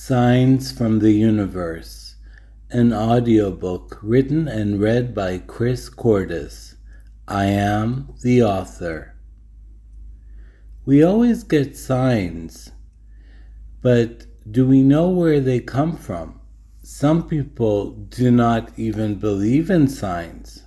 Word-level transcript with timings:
Signs 0.00 0.70
from 0.70 1.00
the 1.00 1.10
Universe, 1.10 2.14
an 2.70 2.94
audiobook 2.94 3.98
written 4.00 4.46
and 4.46 4.80
read 4.80 5.12
by 5.12 5.38
Chris 5.38 5.88
Cordis. 5.88 6.76
I 7.26 7.46
am 7.46 8.14
the 8.22 8.42
author. 8.42 9.16
We 10.86 11.02
always 11.02 11.42
get 11.42 11.76
signs, 11.76 12.70
but 13.82 14.26
do 14.50 14.66
we 14.66 14.82
know 14.82 15.10
where 15.10 15.40
they 15.40 15.60
come 15.60 15.96
from? 15.96 16.40
Some 16.80 17.28
people 17.28 17.90
do 17.90 18.30
not 18.30 18.78
even 18.78 19.16
believe 19.16 19.68
in 19.68 19.88
signs. 19.88 20.62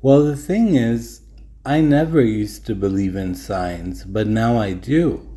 Well, 0.00 0.22
the 0.24 0.36
thing 0.36 0.76
is, 0.76 1.22
I 1.66 1.80
never 1.80 2.22
used 2.22 2.66
to 2.66 2.76
believe 2.76 3.16
in 3.16 3.34
signs, 3.34 4.04
but 4.04 4.28
now 4.28 4.58
I 4.58 4.74
do. 4.74 5.28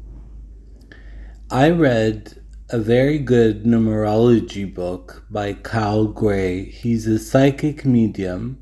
I 1.50 1.72
read 1.72 2.45
a 2.76 2.80
very 2.80 3.18
good 3.18 3.64
numerology 3.64 4.66
book 4.72 5.26
by 5.30 5.54
Kyle 5.54 6.08
Gray. 6.08 6.66
He's 6.66 7.08
a 7.08 7.18
psychic 7.18 7.86
medium, 7.86 8.62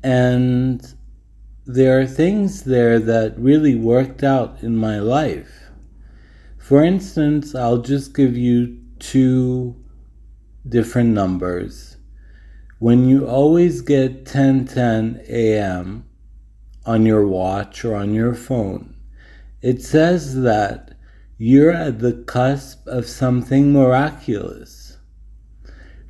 and 0.00 0.94
there 1.66 1.98
are 1.98 2.06
things 2.06 2.62
there 2.62 3.00
that 3.00 3.36
really 3.36 3.74
worked 3.74 4.22
out 4.22 4.62
in 4.62 4.76
my 4.76 5.00
life. 5.00 5.72
For 6.56 6.84
instance, 6.84 7.52
I'll 7.52 7.82
just 7.82 8.14
give 8.14 8.36
you 8.36 8.78
two 9.00 9.74
different 10.68 11.10
numbers. 11.10 11.96
When 12.78 13.08
you 13.08 13.26
always 13.26 13.80
get 13.80 14.24
10:10 14.24 15.28
a.m. 15.28 16.04
on 16.86 17.04
your 17.04 17.26
watch 17.26 17.84
or 17.84 17.96
on 17.96 18.14
your 18.14 18.34
phone, 18.34 18.94
it 19.62 19.82
says 19.82 20.42
that 20.42 20.87
you're 21.40 21.70
at 21.70 22.00
the 22.00 22.24
cusp 22.26 22.84
of 22.88 23.06
something 23.06 23.72
miraculous. 23.72 24.98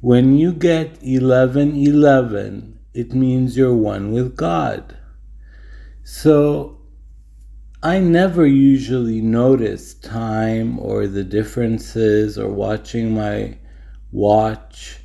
When 0.01 0.39
you 0.39 0.55
get 0.55 1.03
1111, 1.03 2.79
it 2.95 3.13
means 3.13 3.55
you're 3.55 3.75
one 3.75 4.11
with 4.11 4.37
God. 4.37 4.97
So 6.03 6.79
I 7.83 7.99
never 7.99 8.47
usually 8.47 9.21
notice 9.21 9.93
time 9.93 10.79
or 10.79 11.07
the 11.07 11.25
differences 11.25 12.39
or 12.39 12.49
watching 12.49 13.15
my 13.15 13.59
watch. 14.11 15.01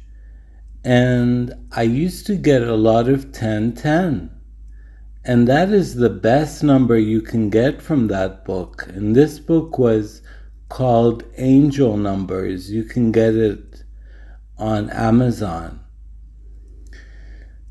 And 0.86 1.54
I 1.72 1.84
used 1.84 2.26
to 2.28 2.36
get 2.36 2.64
a 2.64 2.76
lot 2.76 3.10
of 3.10 3.26
1010. 3.26 4.33
And 5.26 5.48
that 5.48 5.70
is 5.70 5.96
the 5.96 6.10
best 6.10 6.64
number 6.64 6.98
you 6.98 7.22
can 7.22 7.50
get 7.50 7.82
from 7.82 8.08
that 8.08 8.44
book. 8.44 8.86
And 8.88 9.16
this 9.16 9.40
book 9.40 9.78
was 9.78 10.22
called 10.68 11.24
Angel 11.38 11.96
Numbers. 11.96 12.70
You 12.72 12.84
can 12.84 13.12
get 13.12 13.36
it 13.36 13.84
on 14.58 14.90
Amazon. 14.90 15.80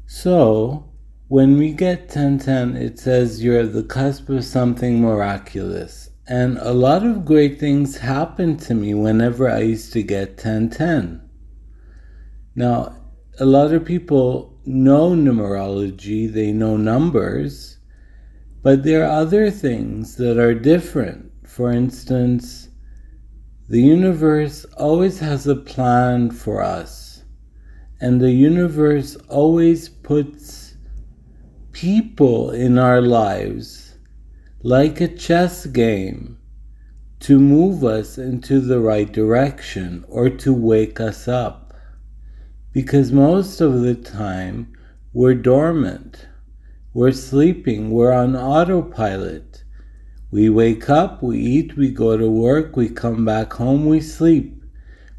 So, 0.07 0.93
when 1.29 1.59
we 1.59 1.73
get 1.73 2.01
1010, 2.03 2.77
it 2.77 2.99
says 2.99 3.43
you're 3.43 3.61
at 3.61 3.73
the 3.73 3.83
cusp 3.83 4.29
of 4.29 4.45
something 4.45 5.01
miraculous. 5.01 6.11
And 6.27 6.59
a 6.59 6.73
lot 6.73 7.05
of 7.05 7.25
great 7.25 7.59
things 7.59 7.97
happened 7.99 8.61
to 8.61 8.75
me 8.75 8.95
whenever 8.95 9.51
I 9.51 9.61
used 9.61 9.93
to 9.95 10.03
get 10.03 10.31
1010. 10.31 11.21
Now, 12.55 12.97
a 13.39 13.45
lot 13.45 13.73
of 13.73 13.85
people 13.85 14.52
know 14.65 15.11
numerology, 15.11 16.33
they 16.33 16.53
know 16.53 16.77
numbers, 16.77 17.79
but 18.63 18.85
there 18.85 19.05
are 19.05 19.21
other 19.21 19.51
things 19.51 20.17
that 20.17 20.39
are 20.39 20.55
different. 20.55 21.33
For 21.47 21.73
instance, 21.73 22.69
the 23.69 23.81
universe 23.81 24.65
always 24.77 25.19
has 25.19 25.47
a 25.47 25.57
plan 25.57 26.31
for 26.31 26.63
us, 26.63 27.25
and 28.01 28.21
the 28.21 28.33
universe 28.33 29.17
always 29.29 29.89
puts 29.89 30.77
people 31.73 32.51
in 32.51 32.79
our 32.79 33.01
lives 33.01 33.97
like 34.63 35.01
a 35.01 35.09
chess 35.09 35.67
game 35.67 36.39
to 37.19 37.39
move 37.39 37.85
us 37.85 38.19
into 38.19 38.61
the 38.61 38.81
right 38.81 39.13
direction 39.13 40.05
or 40.09 40.29
to 40.29 40.53
wake 40.53 41.01
us 41.01 41.29
up 41.29 41.62
because 42.73 43.13
most 43.13 43.61
of 43.61 43.83
the 43.83 43.95
time 43.95 44.73
we're 45.13 45.35
dormant, 45.35 46.27
we're 46.95 47.13
sleeping, 47.13 47.91
we're 47.91 48.13
on 48.13 48.35
autopilot. 48.35 49.65
We 50.31 50.49
wake 50.49 50.89
up, 50.89 51.23
we 51.23 51.39
eat, 51.39 51.77
we 51.77 51.91
go 51.91 52.17
to 52.17 52.31
work, 52.31 52.75
we 52.75 52.89
come 52.89 53.25
back 53.25 53.53
home, 53.53 53.85
we 53.85 54.01
sleep. 54.01 54.63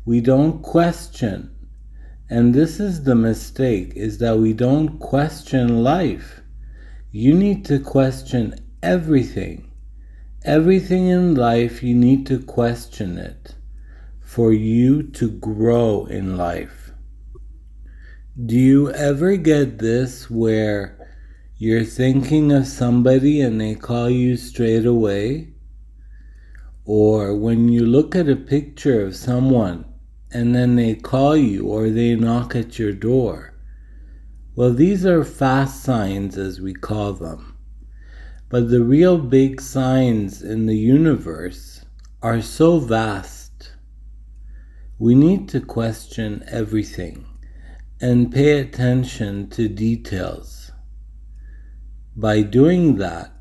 We 0.06 0.22
don't 0.22 0.63
question. 0.63 1.56
And 2.30 2.53
this 2.53 2.80
is 2.80 3.03
the 3.03 3.16
mistake 3.16 3.94
is 3.96 4.18
that 4.18 4.40
we 4.40 4.53
don't 4.53 4.97
question 4.97 5.84
life. 5.84 6.42
You 7.12 7.36
need 7.36 7.63
to 7.66 7.80
question 7.80 8.56
everything. 8.81 9.72
Everything 10.44 11.08
in 11.08 11.36
life, 11.36 11.84
you 11.84 11.94
need 11.94 12.25
to 12.28 12.40
question 12.40 13.19
it 13.19 13.56
for 14.19 14.52
you 14.52 15.03
to 15.03 15.30
grow 15.30 16.06
in 16.06 16.36
life. 16.36 16.83
Do 18.36 18.58
you 18.58 18.90
ever 18.90 19.38
get 19.38 19.78
this 19.78 20.28
where 20.28 20.98
you're 21.56 21.84
thinking 21.84 22.52
of 22.52 22.66
somebody 22.66 23.40
and 23.40 23.62
they 23.62 23.76
call 23.76 24.10
you 24.10 24.38
straight 24.38 24.88
away? 24.88 25.54
Or 26.84 27.36
when 27.38 27.70
you 27.70 27.86
look 27.86 28.16
at 28.16 28.28
a 28.28 28.36
picture 28.36 29.06
of 29.06 29.16
someone 29.16 29.86
and 30.32 30.56
then 30.56 30.76
they 30.76 30.96
call 30.96 31.38
you 31.38 31.68
or 31.68 31.92
they 31.92 32.16
knock 32.16 32.56
at 32.56 32.80
your 32.80 32.92
door? 32.92 33.54
Well, 34.56 34.74
these 34.74 35.06
are 35.06 35.24
fast 35.24 35.84
signs, 35.84 36.36
as 36.36 36.60
we 36.60 36.74
call 36.74 37.14
them. 37.14 37.56
But 38.50 38.72
the 38.72 38.84
real 38.84 39.20
big 39.20 39.62
signs 39.62 40.42
in 40.42 40.66
the 40.66 40.78
universe 40.78 41.86
are 42.24 42.42
so 42.42 42.80
vast. 42.80 43.74
We 44.98 45.14
need 45.14 45.50
to 45.50 45.62
question 45.62 46.44
everything 46.48 47.28
and 48.03 48.34
pay 48.34 48.59
attention 48.59 49.50
to 49.50 49.69
details. 49.69 50.74
By 52.18 52.41
doing 52.41 52.97
that, 52.97 53.31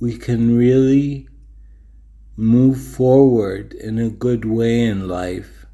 we 0.00 0.18
can 0.18 0.58
really 0.58 1.28
move 2.36 2.82
forward 2.82 3.72
in 3.72 4.00
a 4.00 4.10
good 4.10 4.44
way 4.44 4.82
in 4.82 5.06
life 5.06 5.64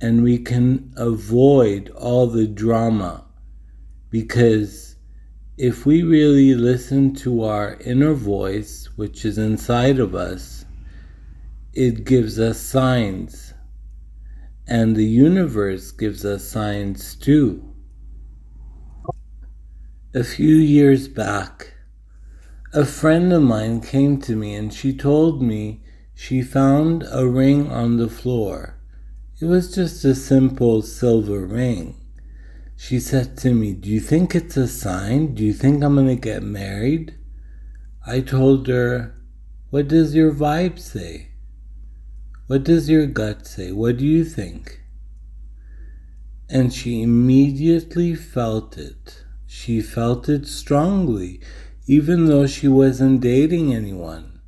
and 0.00 0.22
we 0.22 0.38
can 0.38 0.94
avoid 0.96 1.88
all 1.96 2.28
the 2.28 2.46
drama 2.46 3.24
because 4.08 4.94
if 5.56 5.84
we 5.84 6.04
really 6.04 6.54
listen 6.54 7.12
to 7.12 7.42
our 7.42 7.76
inner 7.80 8.14
voice, 8.14 8.88
which 8.94 9.24
is 9.24 9.36
inside 9.36 9.98
of 9.98 10.14
us, 10.14 10.64
it 11.72 12.04
gives 12.04 12.38
us 12.38 12.60
signs 12.60 13.47
and 14.68 14.94
the 14.94 15.04
universe 15.04 15.90
gives 15.90 16.24
us 16.24 16.46
signs 16.46 17.14
too. 17.14 17.74
A 20.14 20.22
few 20.22 20.56
years 20.56 21.08
back, 21.08 21.74
a 22.74 22.84
friend 22.84 23.32
of 23.32 23.42
mine 23.42 23.80
came 23.80 24.20
to 24.20 24.36
me 24.36 24.54
and 24.54 24.72
she 24.72 24.94
told 24.94 25.42
me 25.42 25.80
she 26.14 26.42
found 26.42 27.04
a 27.10 27.26
ring 27.26 27.70
on 27.70 27.96
the 27.96 28.10
floor. 28.10 28.78
It 29.40 29.46
was 29.46 29.74
just 29.74 30.04
a 30.04 30.14
simple 30.14 30.82
silver 30.82 31.46
ring. 31.46 31.94
She 32.76 33.00
said 33.00 33.38
to 33.38 33.54
me, 33.54 33.72
Do 33.72 33.88
you 33.88 34.00
think 34.00 34.34
it's 34.34 34.56
a 34.56 34.68
sign? 34.68 35.34
Do 35.34 35.44
you 35.44 35.52
think 35.52 35.82
I'm 35.82 35.94
going 35.94 36.08
to 36.08 36.16
get 36.16 36.42
married? 36.42 37.14
I 38.06 38.20
told 38.20 38.68
her, 38.68 39.14
What 39.70 39.88
does 39.88 40.14
your 40.14 40.32
vibe 40.32 40.78
say? 40.78 41.28
What 42.48 42.64
does 42.64 42.88
your 42.88 43.04
gut 43.04 43.46
say? 43.46 43.72
What 43.72 43.98
do 43.98 44.06
you 44.06 44.24
think? 44.24 44.80
And 46.48 46.72
she 46.72 47.02
immediately 47.02 48.14
felt 48.14 48.78
it. 48.78 49.22
She 49.46 49.82
felt 49.82 50.30
it 50.30 50.46
strongly, 50.46 51.42
even 51.86 52.24
though 52.24 52.46
she 52.46 52.66
wasn't 52.66 53.20
dating 53.20 53.74
anyone. 53.74 54.40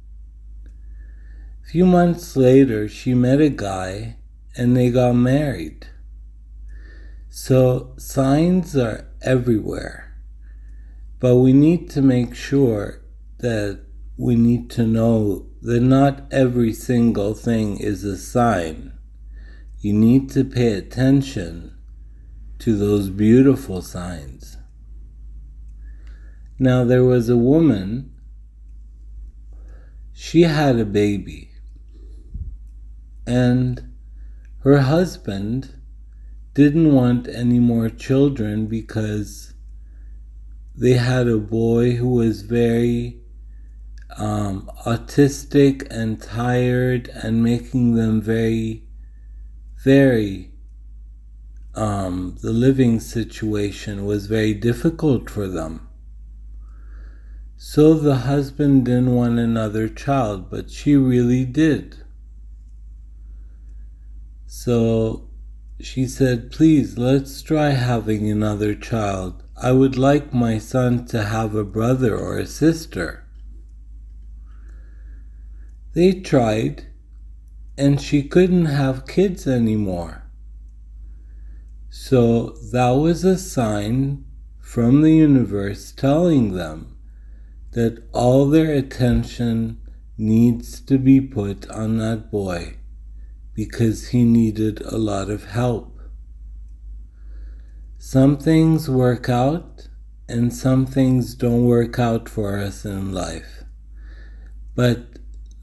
A 1.62 1.69
few 1.69 1.85
months 1.85 2.37
later, 2.37 2.88
she 2.88 3.12
met 3.12 3.43
a 3.43 3.50
guy 3.50 4.17
and 4.56 4.75
they 4.75 4.91
got 4.91 5.12
married. 5.12 5.87
So 7.29 7.93
signs 7.99 8.75
are 8.79 9.08
everywhere. 9.20 10.17
But 11.19 11.37
we 11.37 11.52
need 11.52 11.91
to 11.91 12.00
make 12.00 12.35
sure 12.35 13.02
that 13.41 13.85
we 14.17 14.37
need 14.37 14.70
to 14.70 14.87
know 14.87 15.50
that 15.62 15.81
not 15.81 16.27
every 16.31 16.73
single 16.73 17.35
thing 17.35 17.79
is 17.79 18.03
a 18.05 18.17
sign. 18.17 18.93
You 19.81 19.93
need 19.93 20.31
to 20.31 20.45
pay 20.45 20.73
attention 20.73 21.77
to 22.61 22.77
those 22.77 23.11
beautiful 23.11 23.83
signs. 23.83 24.57
Now, 26.59 26.85
there 26.85 27.05
was 27.05 27.29
a 27.29 27.37
woman, 27.37 28.12
she 30.12 30.43
had 30.43 30.79
a 30.79 30.85
baby, 30.85 31.53
And 33.27 33.95
her 34.59 34.81
husband 34.81 35.75
didn't 36.53 36.93
want 36.93 37.29
any 37.29 37.61
more 37.61 37.89
children 37.89 38.67
because 38.67 39.55
they 40.75 40.95
had 40.95 41.29
a 41.29 41.39
boy 41.39 41.93
who 41.93 42.09
was 42.09 42.43
very 42.43 43.19
um, 44.17 44.71
autistic 44.87 45.87
and 45.91 46.21
tired 46.21 47.09
and 47.09 47.43
making 47.43 47.95
them 47.95 48.21
very, 48.21 48.85
very, 49.85 50.51
um, 51.75 52.37
the 52.43 52.53
living 52.53 53.01
situation 53.01 54.05
was 54.05 54.27
very 54.27 54.55
difficult 54.55 55.31
for 55.31 55.47
them. 55.47 55.89
So 57.57 57.95
the 57.95 58.17
husband 58.17 58.87
didn't 58.87 59.15
want 59.15 59.39
another 59.39 59.89
child, 59.89 60.51
but 60.51 60.71
she 60.71 60.97
really 60.97 61.45
did. 61.45 61.97
So 64.47 65.29
she 65.79 66.07
said, 66.07 66.51
Please, 66.51 66.99
let's 66.99 67.43
try 67.43 67.71
having 67.71 68.31
another 68.31 68.75
child. 68.75 69.43
I 69.57 69.73
would 69.73 69.97
like 69.97 70.33
my 70.33 70.59
son 70.59 71.07
to 71.07 71.23
have 71.23 71.55
a 71.55 71.65
brother 71.65 72.17
or 72.17 72.39
a 72.39 72.47
sister. 72.47 73.27
They 75.92 76.12
tried, 76.12 76.87
and 77.76 78.00
she 78.00 78.22
couldn't 78.22 78.66
have 78.66 79.06
kids 79.06 79.46
anymore. 79.46 80.31
So 81.88 82.50
that 82.72 82.90
was 82.90 83.25
a 83.25 83.37
sign 83.37 84.25
from 84.60 85.02
the 85.02 85.12
universe 85.12 85.90
telling 85.90 86.54
them 86.54 86.96
that 87.72 88.08
all 88.12 88.46
their 88.46 88.72
attention 88.72 89.81
needs 90.16 90.81
to 90.82 90.98
be 90.98 91.20
put 91.20 91.69
on 91.70 91.98
that 91.98 92.31
boy 92.31 92.76
because 93.54 94.08
he 94.08 94.22
needed 94.22 94.81
a 94.82 94.96
lot 94.96 95.28
of 95.28 95.44
help. 95.44 95.98
Some 97.98 98.38
things 98.38 98.88
work 98.88 99.28
out 99.28 99.88
and 100.28 100.54
some 100.54 100.87
things 100.87 101.34
don't 101.34 101.64
work 101.64 101.98
out 101.98 102.28
for 102.28 102.58
us 102.58 102.84
in 102.84 103.12
life. 103.12 103.64
But 104.76 105.10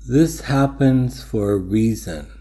this 0.10 0.40
happens 0.42 1.22
for 1.22 1.52
a 1.52 1.58
reason. 1.58 2.32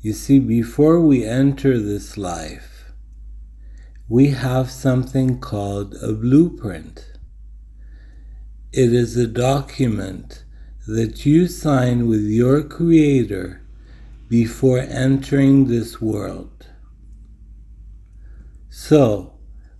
You 0.00 0.12
see, 0.12 0.38
before 0.38 1.00
we 1.00 1.24
enter 1.24 1.76
this 1.76 2.16
life, 2.16 2.92
we 4.08 4.28
have 4.28 4.70
something 4.70 5.40
called 5.40 5.96
a 5.96 6.12
blueprint. 6.12 7.04
It 8.72 8.92
is 8.92 9.16
a 9.16 9.26
document 9.26 10.44
that 10.86 11.26
you 11.26 11.48
sign 11.48 12.06
with 12.06 12.22
your 12.22 12.62
Creator 12.62 13.60
before 14.28 14.78
entering 14.78 15.66
this 15.66 16.00
world. 16.00 16.68
So, 18.70 19.32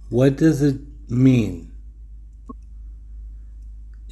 what 0.08 0.34
does 0.34 0.62
it 0.62 0.80
mean? 1.08 1.73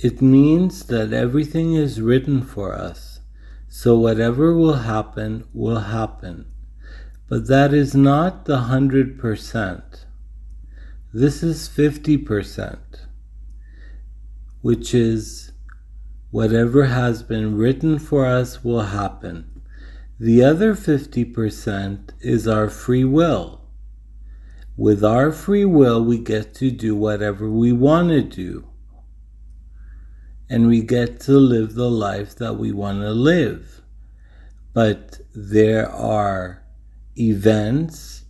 It 0.03 0.21
means 0.21 0.87
that 0.87 1.13
everything 1.13 1.75
is 1.75 2.01
written 2.01 2.43
for 2.43 2.75
us, 2.75 3.21
so 3.69 3.97
whatever 3.97 4.53
will 4.53 4.83
happen, 4.83 5.45
will 5.55 5.79
happen. 5.79 6.47
But 7.29 7.47
that 7.47 7.73
is 7.73 7.95
not 7.95 8.47
the 8.47 8.63
100%. 8.63 10.05
This 11.15 11.45
is 11.45 11.69
50%, 11.69 12.79
which 14.61 14.93
is 14.93 15.53
whatever 16.33 16.87
has 16.87 17.23
been 17.23 17.57
written 17.57 18.01
for 18.01 18.27
us 18.27 18.65
will 18.65 18.83
happen. 18.83 19.63
The 20.19 20.43
other 20.43 20.75
50% 20.75 22.11
is 22.21 22.49
our 22.49 22.69
free 22.69 23.05
will. 23.05 23.61
With 24.77 25.05
our 25.05 25.31
free 25.31 25.65
will, 25.65 26.05
we 26.05 26.19
get 26.19 26.55
to 26.57 26.73
do 26.73 26.97
whatever 26.97 27.49
we 27.49 27.71
want 27.71 28.09
to 28.09 28.23
do. 28.23 28.72
And 30.53 30.69
we 30.69 30.83
get 30.83 31.19
to 31.21 31.33
live 31.33 31.73
the 31.73 31.91
life 31.91 32.37
that 32.37 32.59
we 32.59 32.73
want 32.73 33.01
to 33.01 33.13
live. 33.13 33.81
But 34.75 35.21
there 35.35 35.91
are 35.91 36.63
events, 37.17 38.25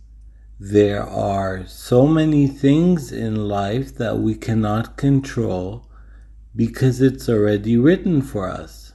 there 0.57 1.03
are 1.03 1.67
so 1.67 2.07
many 2.07 2.47
things 2.47 3.11
in 3.11 3.49
life 3.49 3.93
that 3.95 4.19
we 4.19 4.35
cannot 4.35 4.95
control 4.95 5.91
because 6.55 7.01
it's 7.01 7.27
already 7.27 7.75
written 7.75 8.21
for 8.21 8.47
us. 8.47 8.93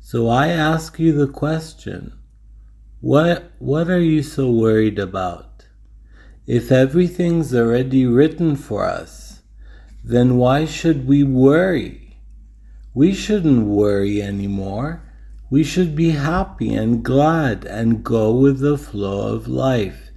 So 0.00 0.30
I 0.30 0.48
ask 0.48 0.98
you 0.98 1.12
the 1.12 1.30
question 1.30 2.18
what, 3.02 3.52
what 3.58 3.90
are 3.90 4.00
you 4.00 4.22
so 4.22 4.50
worried 4.50 4.98
about? 4.98 5.66
If 6.46 6.72
everything's 6.72 7.54
already 7.54 8.06
written 8.06 8.56
for 8.56 8.86
us, 8.86 9.42
then 10.02 10.38
why 10.38 10.64
should 10.64 11.06
we 11.06 11.24
worry? 11.24 12.01
We 12.94 13.14
shouldn't 13.14 13.66
worry 13.66 14.20
anymore. 14.20 15.02
We 15.48 15.64
should 15.64 15.96
be 15.96 16.10
happy 16.10 16.74
and 16.74 17.02
glad 17.02 17.64
and 17.64 18.04
go 18.04 18.36
with 18.36 18.60
the 18.60 18.76
flow 18.76 19.34
of 19.34 19.48
life. 19.48 20.10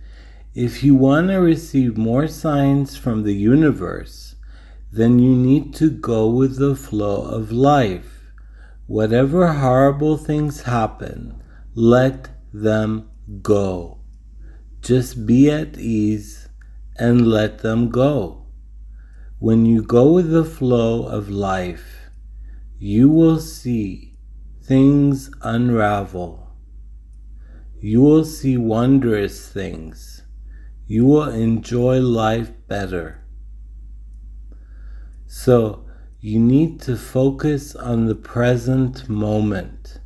If 0.53 0.83
you 0.83 0.93
want 0.95 1.29
to 1.29 1.37
receive 1.37 1.97
more 1.97 2.27
signs 2.27 2.97
from 2.97 3.23
the 3.23 3.33
universe, 3.33 4.35
then 4.91 5.19
you 5.19 5.35
need 5.35 5.73
to 5.75 5.89
go 5.89 6.29
with 6.29 6.57
the 6.57 6.75
flow 6.75 7.21
of 7.21 7.51
life. 7.51 8.31
Whatever 8.87 9.53
horrible 9.53 10.17
things 10.17 10.63
happen, 10.63 11.41
let 11.75 12.29
them 12.53 13.09
go. 13.41 13.99
Just 14.81 15.25
be 15.25 15.49
at 15.49 15.77
ease 15.77 16.49
and 16.97 17.27
let 17.27 17.59
them 17.59 17.89
go. 17.89 18.47
When 19.39 19.65
you 19.65 19.81
go 19.81 20.11
with 20.11 20.29
the 20.31 20.45
flow 20.45 21.07
of 21.07 21.29
life, 21.29 22.04
you 22.77 23.09
will 23.09 23.39
see 23.39 24.17
things 24.61 25.31
unravel. 25.41 26.49
You 27.79 28.01
will 28.01 28.25
see 28.25 28.57
wondrous 28.57 29.47
things. 29.47 30.23
You 30.87 31.05
will 31.05 31.29
enjoy 31.29 31.99
life 31.99 32.51
better. 32.67 33.23
So, 35.27 35.85
you 36.19 36.39
need 36.39 36.81
to 36.81 36.97
focus 36.97 37.75
on 37.75 38.07
the 38.07 38.15
present 38.15 39.07
moment. 39.07 39.99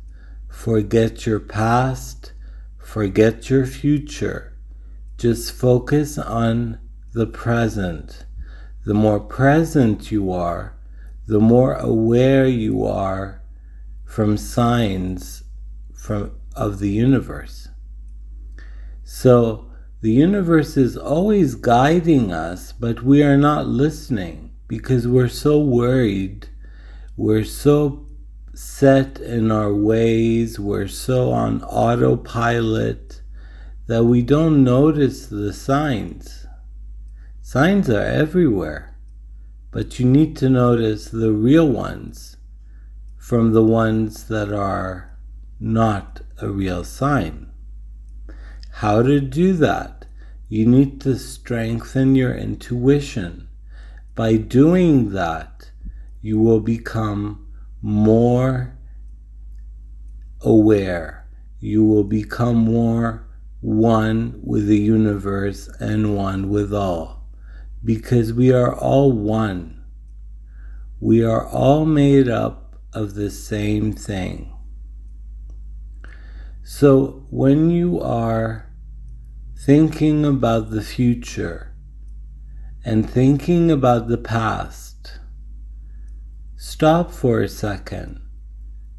Forget 0.48 1.26
your 1.26 1.40
past, 1.40 2.32
forget 2.78 3.50
your 3.50 3.66
future. 3.66 4.56
Just 5.16 5.52
focus 5.52 6.18
on 6.18 6.78
the 7.14 7.26
present. 7.26 8.26
The 8.84 8.94
more 8.94 9.20
present 9.20 10.10
you 10.12 10.32
are, 10.32 10.76
the 11.30 11.38
more 11.38 11.74
aware 11.74 12.44
you 12.44 12.84
are 12.84 13.40
from 14.04 14.36
signs 14.36 15.44
from 15.94 16.32
of 16.56 16.80
the 16.80 16.90
universe. 16.90 17.68
So 19.04 19.70
the 20.00 20.10
universe 20.10 20.76
is 20.76 20.96
always 20.96 21.54
guiding 21.54 22.32
us, 22.32 22.72
but 22.72 23.04
we 23.04 23.22
are 23.22 23.36
not 23.36 23.68
listening 23.68 24.50
because 24.66 25.06
we're 25.06 25.28
so 25.28 25.60
worried, 25.60 26.48
we're 27.16 27.44
so 27.44 28.08
set 28.52 29.20
in 29.20 29.52
our 29.52 29.72
ways, 29.72 30.58
we're 30.58 30.88
so 30.88 31.30
on 31.30 31.62
autopilot 31.62 33.22
that 33.86 34.02
we 34.02 34.20
don't 34.20 34.64
notice 34.64 35.26
the 35.26 35.52
signs. 35.52 36.44
Signs 37.40 37.88
are 37.88 38.02
everywhere, 38.02 38.89
but 39.70 39.98
you 39.98 40.06
need 40.06 40.36
to 40.36 40.48
notice 40.48 41.06
the 41.08 41.32
real 41.32 41.68
ones 41.68 42.36
from 43.16 43.52
the 43.52 43.64
ones 43.64 44.24
that 44.24 44.52
are 44.52 45.16
not 45.60 46.22
a 46.40 46.48
real 46.48 46.82
sign. 46.82 47.50
How 48.74 49.02
to 49.02 49.20
do 49.20 49.52
that? 49.54 50.06
You 50.48 50.66
need 50.66 51.00
to 51.02 51.16
strengthen 51.16 52.16
your 52.16 52.34
intuition. 52.34 53.48
By 54.14 54.36
doing 54.36 55.10
that, 55.12 55.70
you 56.20 56.40
will 56.40 56.60
become 56.60 57.46
more 57.80 58.76
aware. 60.40 61.28
You 61.60 61.84
will 61.84 62.04
become 62.04 62.56
more 62.56 63.28
one 63.60 64.40
with 64.42 64.66
the 64.66 64.78
universe 64.78 65.68
and 65.78 66.16
one 66.16 66.48
with 66.48 66.72
all. 66.74 67.19
Because 67.84 68.32
we 68.32 68.52
are 68.52 68.74
all 68.74 69.12
one. 69.12 69.84
We 71.00 71.24
are 71.24 71.46
all 71.46 71.84
made 71.84 72.28
up 72.28 72.76
of 72.92 73.14
the 73.14 73.30
same 73.30 73.92
thing. 73.92 74.52
So 76.62 77.26
when 77.30 77.70
you 77.70 78.00
are 78.00 78.70
thinking 79.56 80.24
about 80.24 80.70
the 80.70 80.82
future, 80.82 81.70
and 82.84 83.08
thinking 83.08 83.70
about 83.70 84.08
the 84.08 84.18
past, 84.18 85.18
stop 86.56 87.10
for 87.10 87.42
a 87.42 87.48
second 87.48 88.20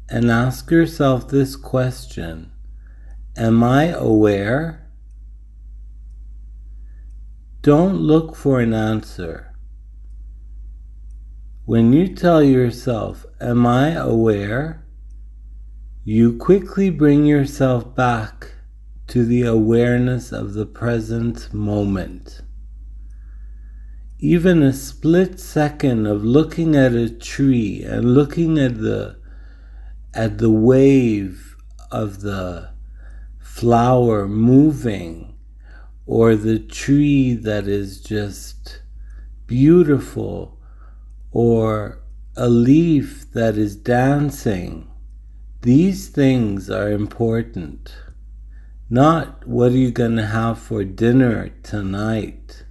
and 0.08 0.30
ask 0.30 0.70
yourself 0.70 1.28
this 1.28 1.56
question 1.56 2.52
Am 3.36 3.64
I 3.64 3.86
aware? 3.86 4.81
Don't 7.62 8.00
look 8.00 8.34
for 8.34 8.58
an 8.58 8.74
answer. 8.74 9.54
When 11.64 11.92
you 11.92 12.12
tell 12.12 12.42
yourself, 12.42 13.24
Am 13.40 13.64
I 13.64 13.90
aware? 13.90 14.84
you 16.04 16.36
quickly 16.36 16.90
bring 16.90 17.24
yourself 17.24 17.94
back 17.94 18.54
to 19.06 19.24
the 19.24 19.42
awareness 19.42 20.32
of 20.32 20.54
the 20.54 20.66
present 20.66 21.54
moment. 21.54 22.40
Even 24.18 24.60
a 24.60 24.72
split 24.72 25.38
second 25.38 26.08
of 26.08 26.24
looking 26.24 26.74
at 26.74 26.94
a 26.94 27.08
tree 27.08 27.84
and 27.84 28.12
looking 28.12 28.58
at 28.58 28.78
the 28.78 29.20
at 30.12 30.38
the 30.38 30.50
wave 30.50 31.54
of 31.92 32.22
the 32.22 32.70
flower 33.38 34.26
moving 34.26 35.31
or 36.12 36.36
the 36.36 36.58
tree 36.58 37.32
that 37.32 37.66
is 37.66 37.98
just 37.98 38.82
beautiful 39.46 40.60
or 41.30 42.02
a 42.36 42.50
leaf 42.50 43.24
that 43.32 43.56
is 43.56 43.74
dancing. 43.74 44.86
These 45.62 46.10
things 46.10 46.68
are 46.68 46.90
important. 46.90 47.94
Not 48.90 49.46
what 49.48 49.72
are 49.72 49.78
you 49.78 49.90
going 49.90 50.16
to 50.16 50.26
have 50.26 50.58
for 50.58 50.84
dinner 50.84 51.48
tonight? 51.62 52.66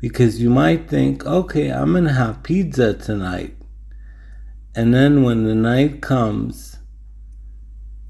Because 0.00 0.42
you 0.42 0.50
might 0.50 0.90
think, 0.90 1.24
okay, 1.24 1.70
I'm 1.70 1.92
going 1.92 2.02
to 2.02 2.14
have 2.14 2.42
pizza 2.42 2.94
tonight. 2.94 3.54
And 4.74 4.92
then 4.92 5.22
when 5.22 5.44
the 5.44 5.54
night 5.54 6.02
comes, 6.02 6.78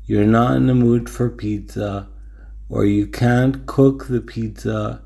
you're 0.06 0.24
not 0.24 0.56
in 0.56 0.66
the 0.66 0.74
mood 0.74 1.10
for 1.10 1.28
pizza, 1.28 2.08
or 2.68 2.84
you 2.84 3.06
can't 3.06 3.66
cook 3.66 4.06
the 4.08 4.20
pizza, 4.20 5.02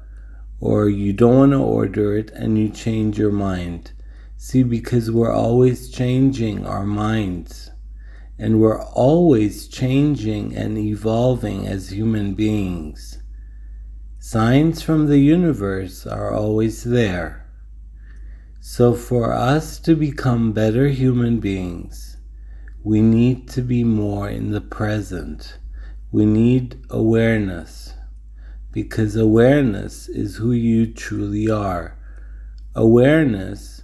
or 0.60 0.88
you 0.88 1.12
don't 1.12 1.36
want 1.36 1.52
to 1.52 1.58
order 1.58 2.16
it, 2.16 2.30
and 2.30 2.58
you 2.58 2.68
change 2.68 3.18
your 3.18 3.32
mind. 3.32 3.92
See, 4.36 4.62
because 4.62 5.10
we're 5.10 5.32
always 5.32 5.90
changing 5.90 6.66
our 6.66 6.86
minds 6.86 7.70
and 8.38 8.60
we're 8.60 8.80
always 8.80 9.66
changing 9.66 10.56
and 10.56 10.78
evolving 10.78 11.66
as 11.66 11.92
human 11.92 12.34
beings. 12.34 13.20
Signs 14.20 14.80
from 14.80 15.06
the 15.06 15.18
universe 15.18 16.06
are 16.06 16.32
always 16.32 16.84
there. 16.84 17.46
So, 18.60 18.94
for 18.94 19.32
us 19.32 19.78
to 19.80 19.96
become 19.96 20.52
better 20.52 20.88
human 20.88 21.40
beings, 21.40 22.18
we 22.84 23.00
need 23.00 23.48
to 23.50 23.62
be 23.62 23.82
more 23.82 24.28
in 24.28 24.52
the 24.52 24.60
present. 24.60 25.58
We 26.10 26.24
need 26.24 26.80
awareness 26.88 27.92
because 28.72 29.14
awareness 29.14 30.08
is 30.08 30.36
who 30.36 30.52
you 30.52 30.86
truly 30.86 31.50
are. 31.50 31.98
Awareness 32.74 33.82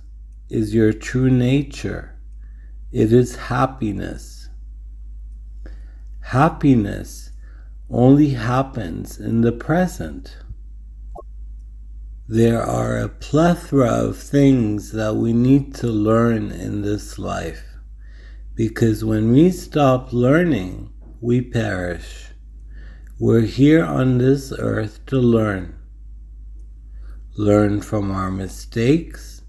is 0.48 0.74
your 0.74 0.92
true 0.92 1.30
nature, 1.30 2.16
it 2.92 3.12
is 3.12 3.36
happiness. 3.36 4.48
Happiness 6.20 7.30
only 7.90 8.30
happens 8.30 9.18
in 9.20 9.42
the 9.42 9.52
present. 9.52 10.38
There 12.26 12.62
are 12.62 12.96
a 12.96 13.10
plethora 13.10 13.90
of 13.90 14.16
things 14.16 14.92
that 14.92 15.16
we 15.16 15.34
need 15.34 15.74
to 15.74 15.88
learn 15.88 16.50
in 16.50 16.80
this 16.80 17.18
life 17.18 17.64
because 18.54 19.04
when 19.04 19.30
we 19.32 19.50
stop 19.50 20.12
learning, 20.12 20.93
we 21.24 21.40
perish. 21.40 22.26
We're 23.18 23.46
here 23.46 23.82
on 23.82 24.18
this 24.18 24.52
earth 24.58 25.06
to 25.06 25.16
learn. 25.16 25.74
Learn 27.34 27.80
from 27.80 28.10
our 28.10 28.30
mistakes, 28.30 29.40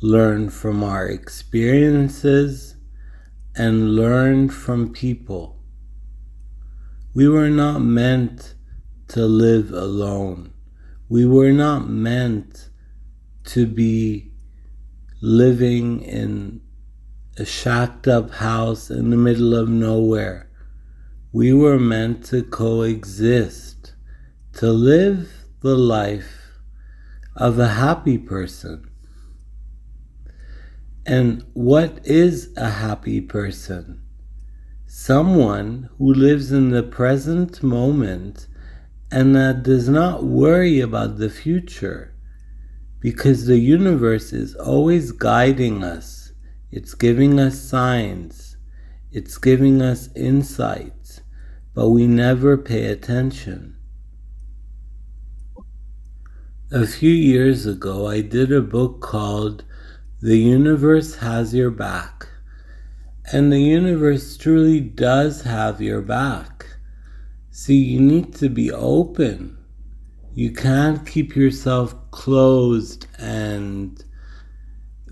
learn 0.00 0.48
from 0.48 0.82
our 0.82 1.06
experiences, 1.06 2.76
and 3.54 3.94
learn 3.94 4.48
from 4.48 4.94
people. 4.94 5.62
We 7.12 7.28
were 7.28 7.50
not 7.50 7.80
meant 7.80 8.54
to 9.08 9.26
live 9.26 9.72
alone. 9.72 10.54
We 11.10 11.26
were 11.26 11.52
not 11.52 11.86
meant 11.86 12.70
to 13.52 13.66
be 13.66 14.32
living 15.20 16.00
in 16.00 16.62
a 17.36 17.44
shacked 17.44 18.08
up 18.08 18.30
house 18.30 18.88
in 18.90 19.10
the 19.10 19.18
middle 19.18 19.54
of 19.54 19.68
nowhere. 19.68 20.43
We 21.34 21.52
were 21.52 21.78
meant 21.78 22.24
to 22.26 22.42
coexist, 22.42 23.92
to 24.54 24.72
live 24.72 25.28
the 25.60 25.76
life 25.76 26.60
of 27.36 27.58
a 27.58 27.68
happy 27.68 28.16
person. 28.16 28.88
And 31.04 31.44
what 31.52 32.00
is 32.06 32.54
a 32.56 32.70
happy 32.70 33.20
person? 33.20 34.04
someone 34.96 35.90
who 35.98 36.14
lives 36.14 36.52
in 36.52 36.70
the 36.70 36.82
present 36.82 37.64
moment 37.64 38.46
and 39.10 39.34
that 39.34 39.60
does 39.64 39.88
not 39.88 40.22
worry 40.22 40.78
about 40.78 41.18
the 41.18 41.28
future 41.28 42.14
because 43.00 43.44
the 43.44 43.58
universe 43.58 44.32
is 44.32 44.54
always 44.54 45.10
guiding 45.10 45.82
us. 45.82 46.32
It's 46.70 46.94
giving 46.94 47.40
us 47.40 47.60
signs. 47.60 48.56
It's 49.10 49.36
giving 49.36 49.82
us 49.82 50.08
insights, 50.14 51.22
but 51.74 51.90
we 51.90 52.06
never 52.06 52.56
pay 52.56 52.86
attention. 52.86 53.76
A 56.70 56.86
few 56.86 57.10
years 57.10 57.66
ago, 57.66 58.08
I 58.08 58.20
did 58.20 58.52
a 58.52 58.60
book 58.60 59.00
called 59.00 59.64
The 60.20 60.38
Universe 60.38 61.16
Has 61.16 61.54
Your 61.54 61.70
Back. 61.70 62.28
And 63.32 63.52
the 63.52 63.60
universe 63.60 64.36
truly 64.36 64.80
does 64.80 65.42
have 65.42 65.80
your 65.80 66.02
back. 66.02 66.66
See, 67.50 67.76
you 67.76 68.00
need 68.00 68.34
to 68.34 68.48
be 68.48 68.70
open. 68.70 69.56
You 70.34 70.52
can't 70.52 71.06
keep 71.06 71.34
yourself 71.34 71.94
closed 72.10 73.06
and 73.18 74.02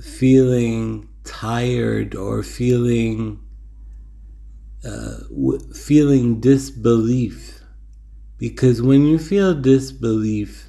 feeling 0.02 1.08
tired 1.24 2.14
or 2.14 2.42
feeling 2.42 3.40
uh, 4.84 5.18
feeling 5.74 6.40
disbelief 6.40 7.60
because 8.38 8.82
when 8.82 9.06
you 9.06 9.18
feel 9.18 9.54
disbelief 9.54 10.68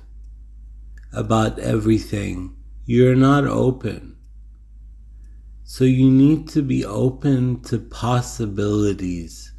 about 1.11 1.57
everything 1.59 2.55
you're 2.85 3.15
not 3.15 3.45
open 3.45 4.15
so 5.63 5.83
you 5.85 6.11
need 6.11 6.47
to 6.49 6.61
be 6.61 6.85
open 6.85 7.61
to 7.61 7.79
possibilities 7.79 9.53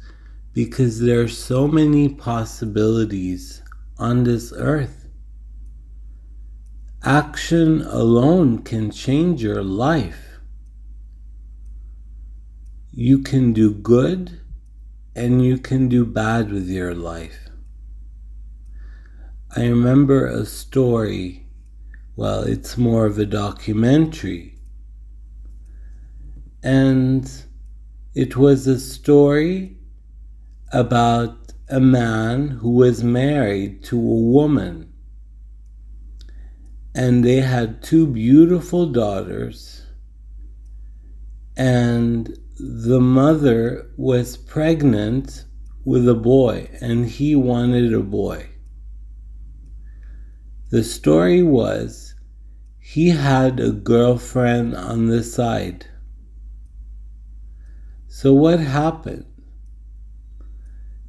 because 0.53 1.01
there 1.01 1.19
are 1.21 1.27
so 1.27 1.67
many 1.67 2.07
possibilities 2.07 3.61
on 3.97 4.23
this 4.23 4.53
earth. 4.55 5.09
Action 7.03 7.81
alone 7.81 8.63
can 8.63 8.89
change 8.89 9.43
your 9.43 9.61
life. 9.61 10.39
You 12.93 13.19
can 13.19 13.51
do 13.51 13.73
good 13.73 14.39
and 15.15 15.43
you 15.43 15.57
can 15.57 15.87
do 15.87 16.05
bad 16.05 16.51
with 16.51 16.67
your 16.67 16.93
life. 16.93 17.49
I 19.55 19.67
remember 19.67 20.25
a 20.27 20.45
story, 20.45 21.47
well, 22.15 22.43
it's 22.43 22.77
more 22.77 23.05
of 23.05 23.17
a 23.17 23.25
documentary 23.25 24.55
and 26.65 27.31
it 28.15 28.35
was 28.35 28.65
a 28.65 28.79
story 28.79 29.77
about 30.73 31.53
a 31.69 31.79
man 31.79 32.49
who 32.49 32.71
was 32.71 33.03
married 33.03 33.83
to 33.83 33.97
a 33.97 34.21
woman. 34.37 34.91
And 36.95 37.23
they 37.23 37.41
had 37.41 37.83
two 37.83 38.07
beautiful 38.07 38.87
daughters, 38.87 39.85
and 41.55 42.35
the 42.57 42.99
mother 42.99 43.91
was 43.97 44.37
pregnant 44.37 45.45
with 45.83 46.07
a 46.07 46.15
boy, 46.15 46.69
and 46.81 47.05
he 47.05 47.35
wanted 47.35 47.93
a 47.93 48.01
boy. 48.01 48.49
The 50.69 50.83
story 50.83 51.43
was 51.43 52.15
he 52.79 53.09
had 53.09 53.59
a 53.59 53.71
girlfriend 53.71 54.75
on 54.75 55.07
the 55.07 55.23
side 55.23 55.87
so, 58.15 58.31
what 58.31 58.61
happened? 58.61 59.25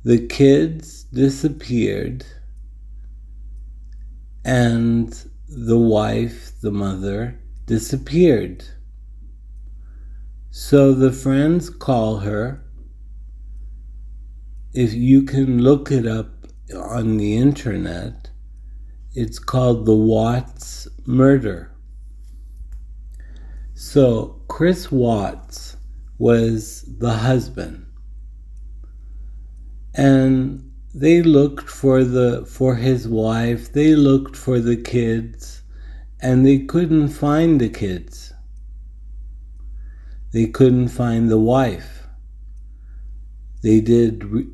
The 0.03 0.27
kids 0.27 1.05
disappeared, 1.05 2.27
and 4.45 5.17
the 5.49 5.79
wife, 5.79 6.61
the 6.61 6.73
mother, 6.73 7.39
disappeared. 7.65 8.65
So 10.59 10.95
the 10.95 11.13
friends 11.13 11.69
call 11.69 12.21
her. 12.21 12.65
If 14.73 14.95
you 14.95 15.23
can 15.23 15.61
look 15.63 15.91
it 15.91 16.07
up 16.07 16.31
on 16.75 17.19
the 17.19 17.37
internet, 17.37 18.31
it's 19.15 19.39
called 19.39 19.85
the 19.85 19.95
Watts 19.95 20.89
murder. 21.05 21.73
So 23.75 24.41
Chris 24.49 24.91
Watts 24.91 25.77
was 26.17 26.87
the 27.01 27.13
husband. 27.13 27.85
And 29.95 30.73
they 30.95 31.21
looked 31.21 31.69
for 31.69 32.03
the 32.03 32.47
for 32.47 32.77
his 32.77 33.07
wife, 33.07 33.75
they 33.75 33.95
looked 33.95 34.37
for 34.37 34.59
the 34.61 34.79
kids, 34.79 35.61
and 36.23 36.47
they 36.47 36.61
couldn't 36.61 37.09
find 37.09 37.61
the 37.61 37.69
kids. 37.69 38.26
They 40.33 40.47
couldn't 40.47 40.89
find 40.89 41.31
the 41.31 41.39
wife. 41.39 42.07
They 43.63 43.81
did 43.81 44.25
re- 44.25 44.49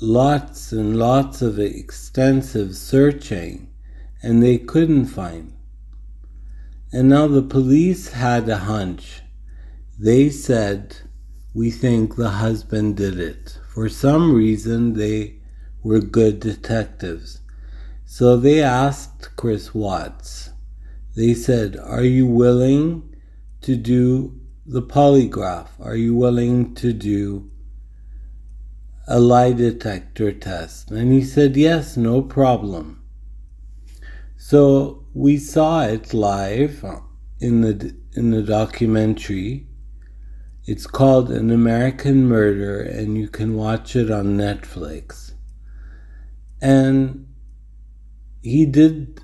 lots 0.00 0.72
and 0.72 0.98
lots 0.98 1.42
of 1.42 1.58
extensive 1.58 2.76
searching 2.76 3.68
and 4.22 4.42
they 4.42 4.58
couldn't 4.58 5.06
find. 5.06 5.52
And 6.92 7.08
now 7.08 7.26
the 7.26 7.42
police 7.42 8.12
had 8.12 8.48
a 8.48 8.58
hunch. 8.58 9.22
They 9.98 10.30
said, 10.30 10.96
We 11.54 11.70
think 11.70 12.16
the 12.16 12.30
husband 12.30 12.96
did 12.96 13.18
it. 13.18 13.58
For 13.68 13.88
some 13.88 14.34
reason, 14.34 14.94
they 14.94 15.40
were 15.82 16.00
good 16.00 16.40
detectives. 16.40 17.40
So 18.06 18.36
they 18.36 18.62
asked 18.62 19.36
Chris 19.36 19.74
Watts, 19.74 20.50
they 21.14 21.34
said, 21.34 21.76
Are 21.76 22.04
you 22.04 22.26
willing 22.26 23.14
to 23.62 23.76
do 23.76 24.37
the 24.68 24.82
polygraph? 24.82 25.68
Are 25.80 25.96
you 25.96 26.14
willing 26.14 26.74
to 26.74 26.92
do 26.92 27.50
a 29.06 29.18
lie 29.18 29.52
detector 29.52 30.30
test? 30.30 30.90
And 30.90 31.10
he 31.12 31.24
said, 31.24 31.56
Yes, 31.56 31.96
no 31.96 32.20
problem. 32.20 33.02
So 34.36 35.06
we 35.14 35.38
saw 35.38 35.84
it 35.84 36.12
live 36.12 36.84
in 37.40 37.62
the 37.62 37.96
in 38.14 38.30
the 38.30 38.42
documentary. 38.42 39.66
It's 40.66 40.86
called 40.86 41.30
An 41.30 41.50
American 41.50 42.26
Murder 42.26 42.80
and 42.80 43.16
you 43.16 43.28
can 43.28 43.54
watch 43.54 43.96
it 43.96 44.10
on 44.10 44.36
Netflix. 44.36 45.32
And 46.60 47.26
he 48.42 48.66
did 48.66 49.20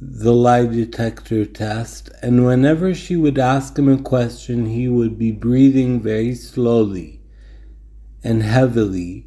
the 0.00 0.32
lie 0.32 0.64
detector 0.64 1.44
test, 1.44 2.08
and 2.22 2.46
whenever 2.46 2.94
she 2.94 3.16
would 3.16 3.38
ask 3.38 3.78
him 3.78 3.86
a 3.86 4.00
question, 4.00 4.64
he 4.64 4.88
would 4.88 5.18
be 5.18 5.30
breathing 5.30 6.00
very 6.00 6.34
slowly 6.34 7.20
and 8.24 8.42
heavily. 8.42 9.26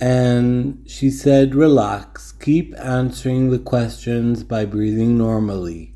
And 0.00 0.82
she 0.86 1.10
said, 1.10 1.54
Relax, 1.54 2.32
keep 2.32 2.74
answering 2.78 3.50
the 3.50 3.58
questions 3.58 4.42
by 4.42 4.64
breathing 4.64 5.18
normally. 5.18 5.94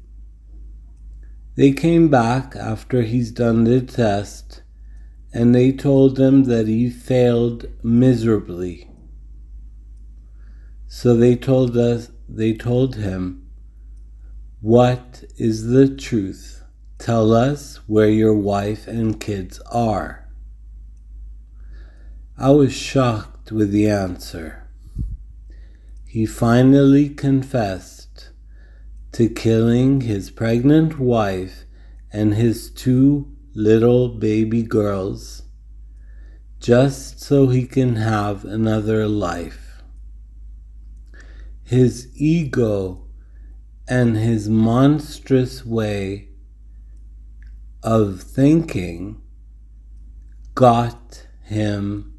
They 1.56 1.72
came 1.72 2.08
back 2.08 2.54
after 2.54 3.02
he's 3.02 3.30
done 3.30 3.64
the 3.64 3.80
test 3.80 4.62
and 5.32 5.54
they 5.54 5.72
told 5.72 6.20
him 6.20 6.44
that 6.44 6.68
he 6.68 6.90
failed 6.90 7.66
miserably. 7.82 8.88
So 10.86 11.16
they 11.16 11.36
told 11.36 11.76
us, 11.76 12.10
they 12.28 12.52
told 12.52 12.96
him, 12.96 13.45
What 14.66 15.23
is 15.37 15.68
the 15.68 15.87
truth? 15.87 16.64
Tell 16.99 17.32
us 17.32 17.76
where 17.87 18.08
your 18.08 18.35
wife 18.35 18.88
and 18.88 19.20
kids 19.20 19.61
are. 19.70 20.28
I 22.37 22.50
was 22.50 22.73
shocked 22.73 23.52
with 23.52 23.70
the 23.70 23.88
answer. 23.88 24.66
He 26.04 26.26
finally 26.26 27.08
confessed 27.08 28.30
to 29.12 29.28
killing 29.28 30.00
his 30.00 30.32
pregnant 30.32 30.99
wife 30.99 31.64
and 32.12 32.34
his 32.34 32.69
two 32.69 33.32
little 33.54 34.08
baby 34.08 34.64
girls 34.64 35.45
just 36.58 37.21
so 37.21 37.47
he 37.47 37.69
can 37.69 37.95
have 37.95 38.45
another 38.45 39.06
life 39.06 39.80
his 41.62 42.08
ego 42.17 43.05
and 43.88 44.16
his 44.16 44.49
monstrous 44.49 45.64
way 45.64 46.28
of 47.82 48.20
thinking 48.20 49.20
got 50.54 51.26
him 51.44 52.18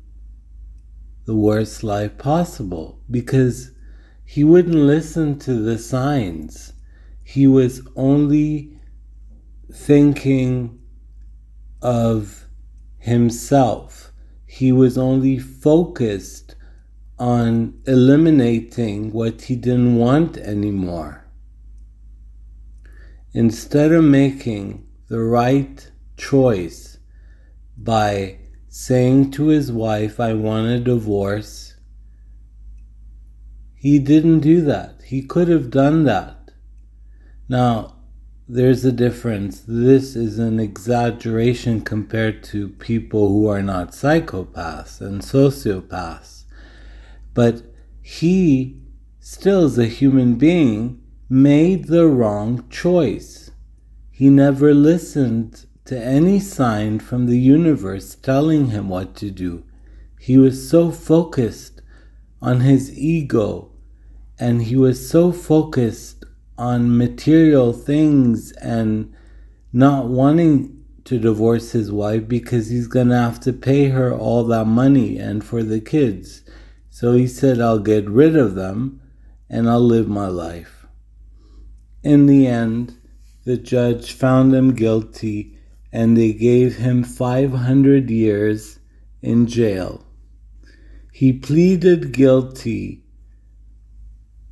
the 1.26 1.36
worst 1.36 1.84
life 1.84 2.18
possible 2.18 3.02
because 3.12 3.72
he 4.24 4.44
wouldn't 4.44 4.76
listen 4.76 5.38
to 5.40 5.56
the 5.56 5.78
signs. 5.78 6.74
He 7.24 7.48
was 7.48 7.82
only 7.96 8.80
thinking 9.72 10.80
of 11.82 12.46
himself. 12.98 14.14
He 14.46 14.72
was 14.72 14.98
only 14.98 15.38
focused 15.38 16.56
on 17.20 17.82
eliminating 17.86 19.12
what 19.12 19.42
he 19.44 19.56
didn't 19.56 19.98
want 19.98 20.38
anymore. 20.38 21.27
Instead 23.38 23.92
of 23.92 24.04
making 24.04 24.84
the 25.10 25.20
right 25.20 25.92
choice 26.18 26.98
by 27.78 28.36
saying 28.68 29.30
to 29.30 29.50
his 29.50 29.72
wife, 29.72 30.20
I 30.20 30.34
want 30.34 30.66
a 30.66 30.80
divorce, 30.80 31.76
he 33.76 34.00
didn't 34.00 34.40
do 34.40 34.62
that. 34.62 35.04
He 35.06 35.22
could 35.22 35.50
have 35.50 35.70
done 35.70 36.04
that. 36.06 36.50
Now, 37.48 37.98
there's 38.50 38.84
a 38.84 38.92
difference. 38.92 39.64
This 39.68 40.16
is 40.16 40.40
an 40.40 40.60
exaggeration 40.60 41.82
compared 41.82 42.44
to 42.46 42.70
people 42.70 43.28
who 43.28 43.48
are 43.48 43.62
not 43.62 43.92
psychopaths 43.92 45.00
and 45.00 45.22
sociopaths. 45.22 46.46
But 47.36 47.62
he, 48.02 48.82
still 49.20 49.66
is 49.66 49.78
a 49.78 49.86
human 49.86 50.38
being, 50.38 51.04
made 51.30 51.86
the 51.86 52.08
wrong 52.08 52.64
choice. 52.70 53.52
He 54.12 54.30
never 54.30 54.74
listened 54.74 55.66
to 55.86 55.98
any 55.98 56.40
sign 56.40 57.00
from 57.00 57.26
the 57.26 57.38
universe 57.38 58.16
telling 58.16 58.68
him 58.68 58.90
what 58.90 59.16
to 59.18 59.30
do. 59.30 59.64
He 60.20 60.38
was 60.38 60.70
so 60.70 60.92
focused 60.92 61.82
on 62.42 62.62
his 62.62 62.98
ego 62.98 63.72
and 64.40 64.64
he 64.64 64.76
was 64.76 65.10
so 65.10 65.32
focused 65.32 66.24
on 66.58 66.98
material 66.98 67.74
things 67.74 68.52
and 68.54 69.14
not 69.74 70.08
wanting 70.08 70.84
to 71.06 71.20
divorce 71.20 71.72
his 71.72 71.92
wife 71.92 72.28
because 72.28 72.70
he's 72.70 72.88
going 72.88 73.08
to 73.10 73.18
have 73.18 73.40
to 73.40 73.54
pay 73.54 73.90
her 73.90 74.14
all 74.14 74.44
that 74.44 74.66
money 74.66 75.18
and 75.18 75.44
for 75.44 75.64
the 75.64 75.80
kids. 75.80 76.42
So 76.90 77.14
he 77.14 77.28
said, 77.28 77.62
I'll 77.62 77.80
get 77.80 78.10
rid 78.10 78.36
of 78.36 78.56
them 78.56 79.02
and 79.50 79.70
I'll 79.70 79.80
live 79.80 80.08
my 80.08 80.28
life. 80.28 80.77
In 82.08 82.26
the 82.26 82.48
end, 82.48 82.96
the 83.44 83.58
judge 83.58 84.14
found 84.14 84.56
him 84.56 84.74
guilty 84.74 85.58
and 85.92 86.16
they 86.16 86.32
gave 86.32 86.78
him 86.78 87.04
500 87.04 88.10
years 88.10 88.80
in 89.22 89.46
jail. 89.46 90.06
He 91.12 91.34
pleaded 91.34 92.14
guilty 92.14 93.04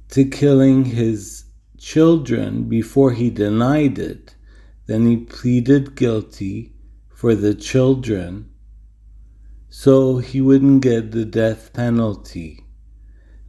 to 0.10 0.26
killing 0.26 0.84
his 0.84 1.46
children 1.78 2.68
before 2.68 3.14
he 3.14 3.30
denied 3.30 4.00
it. 4.00 4.36
Then 4.88 5.06
he 5.06 5.16
pleaded 5.16 5.96
guilty 5.96 6.74
for 7.08 7.36
the 7.36 7.56
children 7.56 8.50
so 9.70 10.18
he 10.18 10.42
wouldn't 10.42 10.82
get 10.82 11.14
the 11.14 11.24
death 11.24 11.72
penalty. 11.72 12.66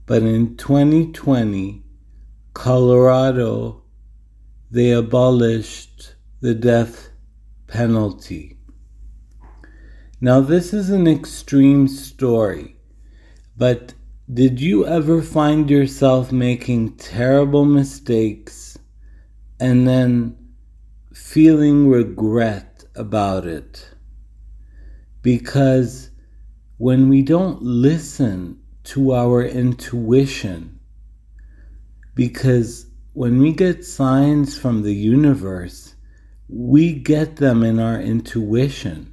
But 0.07 0.23
in 0.23 0.57
2020, 0.57 1.83
Colorado, 2.55 3.83
they 4.77 4.91
abolished 4.91 6.15
the 6.41 6.55
death 6.55 7.09
penalty. 7.67 8.59
Now, 10.21 10.41
this 10.41 10.75
is 10.75 10.91
an 10.91 11.07
extreme 11.07 11.89
story, 11.89 12.77
but 13.57 13.95
did 14.33 14.61
you 14.61 14.87
ever 14.87 15.23
find 15.23 15.71
yourself 15.71 16.31
making 16.31 16.97
terrible 16.99 17.65
mistakes 17.65 18.77
and 19.59 19.89
then 19.89 20.37
feeling 21.11 21.89
regret 21.89 22.85
about 22.95 23.47
it? 23.47 23.89
Because 25.23 26.11
when 26.77 27.09
we 27.09 27.23
don't 27.23 27.63
listen 27.63 28.61
to 28.87 29.13
our 29.13 29.43
intuition. 29.43 30.79
Because 32.15 32.86
when 33.17 33.39
we 33.39 33.51
get 33.51 33.83
signs 33.83 34.59
from 34.59 34.83
the 34.83 34.93
universe, 34.93 35.95
we 36.51 36.93
get 36.93 37.37
them 37.37 37.63
in 37.63 37.81
our 37.81 37.99
intuition. 37.99 39.11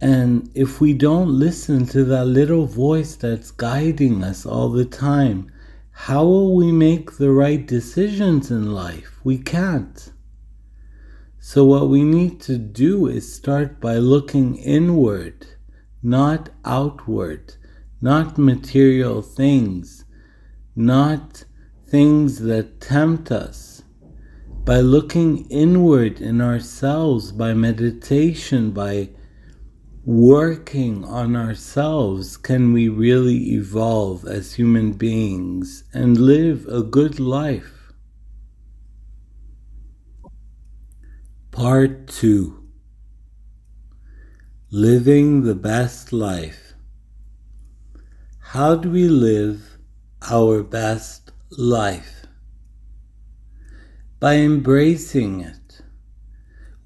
And 0.00 0.48
if 0.54 0.80
we 0.80 0.94
don't 0.94 1.38
listen 1.38 1.84
to 1.88 2.02
that 2.04 2.24
little 2.24 2.64
voice 2.64 3.14
that's 3.16 3.50
guiding 3.50 4.24
us 4.24 4.46
all 4.46 4.70
the 4.70 4.86
time, 4.86 5.52
how 5.90 6.24
will 6.24 6.56
we 6.56 6.72
make 6.72 7.18
the 7.18 7.30
right 7.30 7.66
decisions 7.66 8.50
in 8.50 8.72
life? 8.72 9.20
We 9.22 9.36
can't. 9.36 10.10
So, 11.40 11.66
what 11.66 11.90
we 11.90 12.04
need 12.04 12.40
to 12.48 12.56
do 12.56 13.06
is 13.06 13.34
start 13.34 13.82
by 13.82 13.96
looking 13.96 14.56
inward, 14.56 15.46
not 16.02 16.48
outward, 16.64 17.56
not 18.00 18.38
material 18.38 19.20
things, 19.20 20.06
not 20.74 21.44
things 21.88 22.40
that 22.40 22.80
tempt 22.80 23.30
us. 23.30 23.82
By 24.64 24.80
looking 24.80 25.46
inward 25.50 26.20
in 26.20 26.40
ourselves, 26.40 27.32
by 27.32 27.52
meditation, 27.52 28.70
by 28.70 29.10
working 30.04 31.02
on 31.04 31.34
ourselves 31.34 32.36
can 32.36 32.72
we 32.72 32.88
really 32.88 33.54
evolve 33.54 34.26
as 34.26 34.54
human 34.54 34.92
beings 34.92 35.84
and 35.94 36.18
live 36.18 36.66
a 36.68 36.82
good 36.82 37.18
life? 37.18 37.92
Part 41.50 42.08
2 42.08 42.64
Living 44.70 45.44
the 45.44 45.54
Best 45.54 46.12
Life. 46.12 46.74
How 48.40 48.74
do 48.74 48.90
we 48.90 49.08
live 49.08 49.78
our 50.30 50.62
best 50.62 51.23
life? 51.58 52.26
By 54.20 54.36
embracing 54.36 55.40
it. 55.40 55.82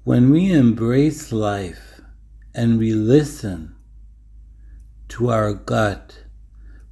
When 0.03 0.29
we 0.29 0.51
embrace 0.51 1.31
life, 1.31 1.89
and 2.53 2.77
we 2.77 2.93
listen 2.93 3.75
to 5.07 5.29
our 5.29 5.53
gut. 5.53 6.23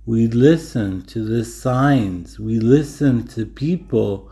We 0.06 0.28
listen 0.28 1.02
to 1.08 1.24
the 1.24 1.44
signs. 1.44 2.40
We 2.40 2.60
listen 2.60 3.28
to 3.28 3.46
people 3.46 4.32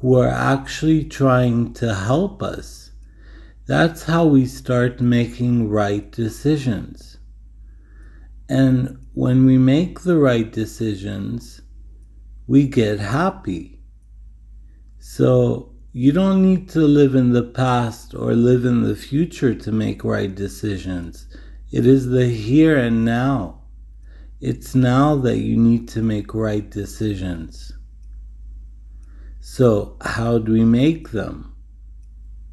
who 0.00 0.18
are 0.18 0.28
actually 0.28 1.04
trying 1.04 1.72
to 1.74 1.94
help 1.94 2.42
us. 2.42 2.90
That's 3.66 4.04
how 4.04 4.26
we 4.26 4.46
start 4.46 5.00
making 5.00 5.68
right 5.68 6.10
decisions. 6.10 7.18
And 8.48 8.98
when 9.14 9.46
we 9.46 9.56
make 9.56 10.00
the 10.00 10.18
right 10.18 10.50
decisions, 10.50 11.61
we 12.46 12.66
get 12.66 12.98
happy. 12.98 13.80
So 14.98 15.72
you 15.92 16.12
don't 16.12 16.42
need 16.42 16.68
to 16.70 16.80
live 16.80 17.14
in 17.14 17.32
the 17.32 17.42
past 17.42 18.14
or 18.14 18.34
live 18.34 18.64
in 18.64 18.82
the 18.82 18.96
future 18.96 19.54
to 19.54 19.70
make 19.70 20.04
right 20.04 20.34
decisions. 20.34 21.26
It 21.70 21.86
is 21.86 22.08
the 22.08 22.28
here 22.28 22.76
and 22.76 23.04
now. 23.04 23.62
It's 24.40 24.74
now 24.74 25.16
that 25.16 25.38
you 25.38 25.56
need 25.56 25.88
to 25.88 26.02
make 26.02 26.34
right 26.34 26.68
decisions. 26.68 27.72
So, 29.40 29.96
how 30.00 30.38
do 30.38 30.52
we 30.52 30.64
make 30.64 31.10
them? 31.10 31.54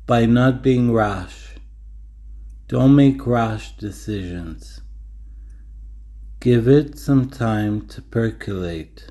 By 0.06 0.25
not 0.25 0.62
being 0.62 0.91
rash. 0.91 1.56
Don't 2.67 2.95
make 2.95 3.25
rash 3.25 3.78
decisions. 3.78 4.82
Give 6.39 6.67
it 6.67 6.97
some 6.97 7.30
time 7.30 7.88
to 7.88 8.02
percolate. 8.02 9.10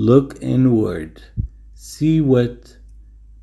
Look 0.00 0.40
inward 0.40 1.20
see 1.74 2.20
what 2.20 2.76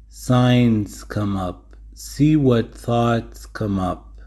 signs 0.07 1.03
come 1.03 1.35
up, 1.35 1.75
see 1.93 2.37
what 2.37 2.73
thoughts 2.73 3.45
come 3.45 3.77
up. 3.77 4.21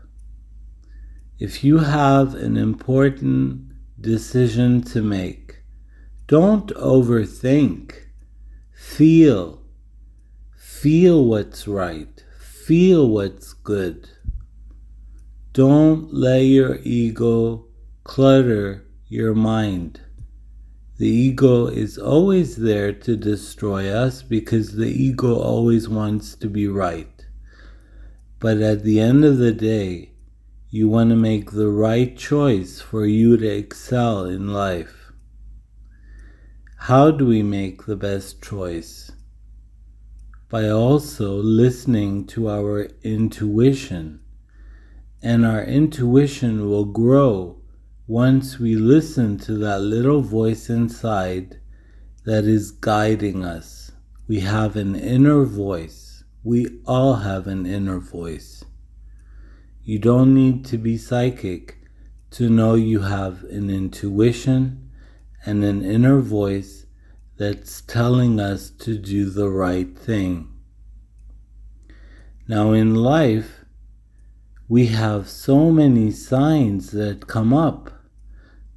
If 1.38 1.64
you 1.64 1.78
have 1.78 2.34
an 2.34 2.58
important 2.58 3.72
decision 3.98 4.82
to 4.92 5.00
make, 5.00 5.62
don't 6.26 6.66
overthink. 6.74 7.94
Feel. 8.74 9.62
Feel 10.54 11.24
what's 11.24 11.66
right. 11.66 12.22
Feel 12.38 13.08
what's 13.08 13.54
good. 13.54 14.10
Don't 15.54 16.12
let 16.12 16.40
your 16.40 16.78
ego 16.82 17.68
clutter 18.04 18.86
your 19.08 19.34
mind. 19.34 20.02
The 20.98 21.08
ego 21.08 21.68
is 21.68 21.96
always 21.96 22.56
there 22.56 22.92
to 22.92 23.16
destroy 23.16 23.88
us 23.88 24.22
because 24.22 24.74
the 24.74 24.90
ego 24.90 25.38
always 25.38 25.88
wants 25.88 26.34
to 26.34 26.48
be 26.48 26.66
right. 26.66 27.24
But 28.40 28.58
at 28.58 28.82
the 28.82 28.98
end 28.98 29.24
of 29.24 29.38
the 29.38 29.52
day, 29.52 30.14
you 30.70 30.88
want 30.88 31.10
to 31.10 31.16
make 31.16 31.52
the 31.52 31.68
right 31.68 32.16
choice 32.16 32.80
for 32.80 33.06
you 33.06 33.36
to 33.36 33.46
excel 33.46 34.24
in 34.24 34.52
life. 34.52 35.12
How 36.78 37.12
do 37.12 37.26
we 37.26 37.44
make 37.44 37.86
the 37.86 37.96
best 37.96 38.42
choice? 38.42 39.12
By 40.48 40.68
also 40.68 41.36
listening 41.36 42.26
to 42.28 42.50
our 42.50 42.88
intuition. 43.04 44.18
And 45.22 45.46
our 45.46 45.62
intuition 45.62 46.68
will 46.68 46.86
grow 46.86 47.57
once 48.08 48.58
we 48.58 48.74
listen 48.74 49.36
to 49.36 49.52
that 49.58 49.80
little 49.80 50.22
voice 50.22 50.70
inside 50.70 51.60
that 52.24 52.44
is 52.44 52.70
guiding 52.70 53.44
us, 53.44 53.92
we 54.26 54.40
have 54.40 54.76
an 54.76 54.96
inner 54.96 55.44
voice. 55.44 56.24
We 56.42 56.80
all 56.86 57.16
have 57.16 57.46
an 57.46 57.66
inner 57.66 57.98
voice. 57.98 58.64
You 59.84 59.98
don't 59.98 60.32
need 60.32 60.64
to 60.66 60.78
be 60.78 60.96
psychic 60.96 61.76
to 62.30 62.48
know 62.48 62.76
you 62.76 63.00
have 63.00 63.44
an 63.44 63.68
intuition 63.68 64.90
and 65.44 65.62
an 65.62 65.84
inner 65.84 66.20
voice 66.20 66.86
that's 67.36 67.82
telling 67.82 68.40
us 68.40 68.70
to 68.70 68.96
do 68.96 69.28
the 69.28 69.50
right 69.50 69.94
thing. 69.98 70.50
Now, 72.48 72.72
in 72.72 72.94
life, 72.94 73.66
we 74.66 74.86
have 74.86 75.28
so 75.28 75.70
many 75.70 76.10
signs 76.10 76.92
that 76.92 77.26
come 77.26 77.52
up 77.52 77.97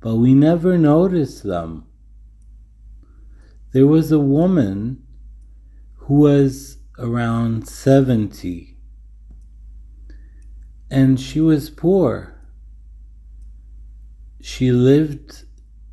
but 0.02 0.16
we 0.16 0.34
never 0.34 0.78
noticed 0.78 1.44
them. 1.44 1.86
There 3.72 3.88
was 3.88 4.12
a 4.12 4.20
woman 4.20 5.04
who 5.96 6.16
was 6.16 6.80
around 6.98 7.68
70 7.68 8.78
and 10.90 11.20
she 11.20 11.40
was 11.40 11.70
poor. 11.70 12.36
She 14.42 14.72
lived 14.72 15.46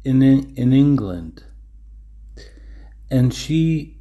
in, 0.04 0.22
in 0.22 0.72
England 0.72 1.44
and 3.10 3.32
she 3.32 3.98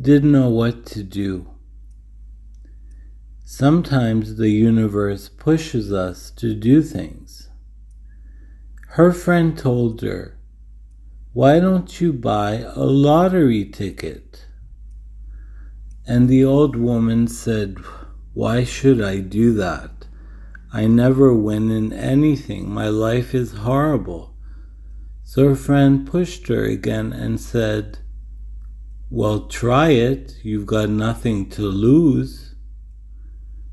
didn't 0.00 0.32
know 0.32 0.48
what 0.48 0.86
to 0.86 1.02
do. 1.02 1.50
Sometimes 3.44 4.36
the 4.36 4.48
universe 4.48 5.28
pushes 5.28 5.92
us 5.92 6.30
to 6.30 6.54
do 6.54 6.82
things. 6.82 7.49
Her 9.00 9.12
friend 9.12 9.56
told 9.56 10.02
her, 10.02 10.36
Why 11.32 11.58
don't 11.58 12.02
you 12.02 12.12
buy 12.12 12.56
a 12.56 12.84
lottery 12.84 13.64
ticket? 13.64 14.44
And 16.06 16.28
the 16.28 16.44
old 16.44 16.76
woman 16.76 17.26
said, 17.26 17.78
Why 18.34 18.62
should 18.62 19.00
I 19.00 19.20
do 19.20 19.54
that? 19.54 20.06
I 20.70 20.86
never 20.86 21.32
win 21.32 21.70
in 21.70 21.94
anything. 21.94 22.68
My 22.68 22.90
life 22.90 23.34
is 23.34 23.64
horrible. 23.64 24.36
So 25.24 25.48
her 25.48 25.56
friend 25.56 26.06
pushed 26.06 26.48
her 26.48 26.64
again 26.64 27.10
and 27.14 27.40
said, 27.40 28.00
Well, 29.08 29.46
try 29.46 29.92
it. 29.92 30.36
You've 30.42 30.66
got 30.66 30.90
nothing 30.90 31.48
to 31.56 31.62
lose. 31.62 32.54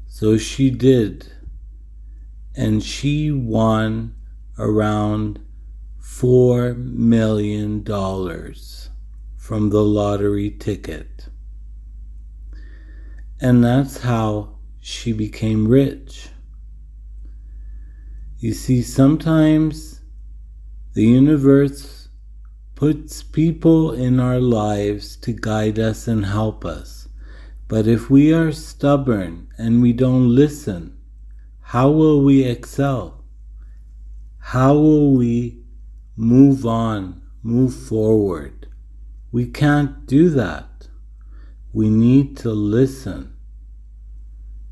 So 0.08 0.38
she 0.38 0.70
did. 0.70 1.34
And 2.56 2.82
she 2.82 3.30
won 3.30 4.17
around 4.58 5.40
$4 6.02 6.76
million 6.78 7.84
from 9.36 9.70
the 9.70 9.84
lottery 9.84 10.50
ticket. 10.52 11.30
And 13.40 13.64
that's 13.64 14.00
how 14.00 14.58
she 14.82 15.14
became 15.14 15.68
rich. 15.68 16.30
You 18.40 18.54
see, 18.54 18.82
sometimes 18.82 20.02
the 20.94 21.06
universe 21.06 22.10
puts 22.76 23.24
people 23.24 23.92
in 23.92 24.20
our 24.20 24.40
lives 24.40 25.18
to 25.18 25.34
guide 25.34 25.80
us 25.80 26.08
and 26.08 26.26
help 26.26 26.64
us. 26.64 27.08
But 27.68 27.88
if 27.88 28.10
we 28.10 28.34
are 28.34 28.52
stubborn 28.52 29.50
and 29.58 29.82
we 29.82 29.94
don't 29.94 30.34
listen, 30.34 30.98
how 31.62 31.90
will 31.90 32.24
we 32.24 32.44
excel? 32.44 33.17
How 34.52 34.76
will 34.76 35.12
we 35.12 35.60
move 36.16 36.66
on, 36.66 37.22
move 37.44 37.76
forward? 37.76 38.70
We 39.30 39.46
can't 39.48 40.06
do 40.06 40.30
that 40.30 40.88
We 41.74 41.90
need 41.90 42.38
to 42.38 42.52
listen. 42.52 43.36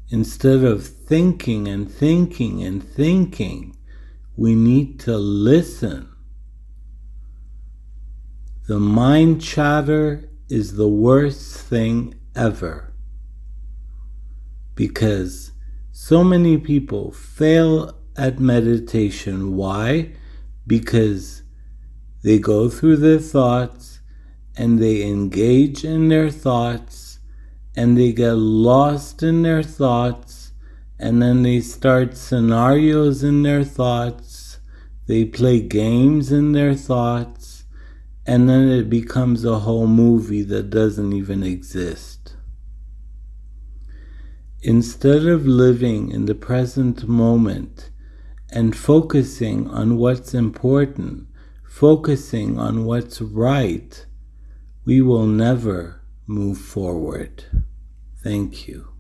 Instead 0.10 0.64
of 0.64 0.88
thinking 0.88 1.68
and 1.68 1.92
thinking 1.92 2.64
and 2.64 2.82
thinking, 2.82 3.76
we 4.38 4.56
need 4.56 4.98
to 5.02 5.18
listen. 5.18 6.08
The 8.68 8.80
mind 8.80 9.42
chatter 9.42 10.30
is 10.48 10.78
the 10.78 10.88
worst 10.88 11.58
thing 11.58 12.16
ever 12.34 12.94
because 14.74 15.52
so 15.92 16.24
many 16.24 16.58
people 16.58 17.12
fail 17.12 18.05
at 18.18 18.40
meditation. 18.40 19.56
Why? 19.56 20.12
Because 20.66 21.44
they 22.24 22.40
go 22.40 22.70
through 22.70 22.98
their 22.98 23.20
thoughts 23.20 24.00
and 24.58 24.80
they 24.80 25.04
engage 25.04 25.84
in 25.84 26.08
their 26.08 26.30
thoughts 26.30 27.20
and 27.76 27.98
they 27.98 28.14
get 28.14 28.34
lost 28.34 29.22
in 29.22 29.44
their 29.44 29.64
thoughts 29.64 30.52
and 30.98 31.22
then 31.22 31.44
they 31.44 31.60
start 31.60 32.16
scenarios 32.16 33.22
in 33.24 33.44
their 33.44 33.64
thoughts. 33.64 34.60
They 35.08 35.26
play 35.26 35.60
games 35.60 36.32
in 36.32 36.54
their 36.54 36.74
thoughts 36.74 37.66
and 38.26 38.50
then 38.50 38.70
it 38.70 38.90
becomes 38.90 39.46
a 39.46 39.60
whole 39.60 39.88
movie 39.88 40.42
that 40.44 40.70
doesn't 40.70 41.14
even 41.14 41.44
exist. 41.44 42.36
Instead 44.62 45.28
of 45.28 45.46
living 45.46 46.10
in 46.10 46.26
the 46.26 46.34
present 46.34 47.08
moment 47.08 47.92
and 48.56 48.76
focusing 48.76 49.70
on 49.70 49.98
what's 49.98 50.34
important, 50.34 51.28
focusing 51.68 52.58
on 52.58 52.86
what's 52.86 53.22
right, 53.22 54.06
we 54.86 55.02
will 55.02 55.28
never 55.28 56.02
move 56.26 56.58
forward. 56.58 57.44
Thank 58.24 58.68
you. 58.68 58.95